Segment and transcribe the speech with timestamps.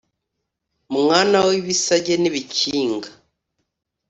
[0.99, 3.09] mwana w'ibisage n'ibikinga